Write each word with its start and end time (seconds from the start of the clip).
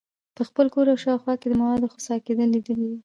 په 0.35 0.41
خپل 0.49 0.65
کور 0.73 0.85
او 0.91 0.97
شاوخوا 1.03 1.33
کې 1.39 1.47
د 1.49 1.53
موادو 1.61 1.87
خسا 1.93 2.15
کیدل 2.25 2.47
لیدلي 2.55 2.87
دي. 2.91 2.93